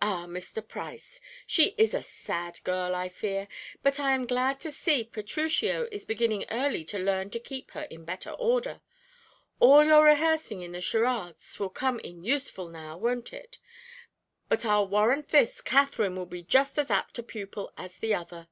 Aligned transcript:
Ah, 0.00 0.24
Mr. 0.26 0.66
Price, 0.66 1.20
she 1.46 1.74
is 1.76 1.92
a 1.92 2.00
sad 2.02 2.60
girl, 2.64 2.94
I 2.94 3.10
fear, 3.10 3.46
but 3.82 4.00
I 4.00 4.12
am 4.12 4.26
glad 4.26 4.58
to 4.60 4.70
see 4.70 5.04
Petruchio 5.04 5.86
is 5.92 6.06
beginning 6.06 6.46
early 6.50 6.82
to 6.86 6.98
learn 6.98 7.28
to 7.32 7.38
keep 7.38 7.72
her 7.72 7.82
in 7.90 8.06
better 8.06 8.30
order. 8.30 8.80
All 9.60 9.84
your 9.84 10.06
rehearsing 10.06 10.62
in 10.62 10.72
the 10.72 10.80
charades 10.80 11.58
will 11.58 11.68
come 11.68 12.00
in 12.00 12.24
useful 12.24 12.70
now, 12.70 12.96
won't 12.96 13.34
it? 13.34 13.58
but 14.48 14.64
I'll 14.64 14.88
warrant 14.88 15.28
this 15.28 15.60
Katherine 15.60 16.16
will 16.16 16.24
be 16.24 16.42
just 16.42 16.78
as 16.78 16.90
apt 16.90 17.18
a 17.18 17.22
pupil 17.22 17.70
as 17.76 17.98
the 17.98 18.14
other." 18.14 18.48